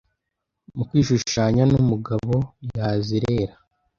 Mu 0.75 0.83
kwishushanya 0.89 1.63
numugabo 1.71 2.35
yazerera 2.75 3.53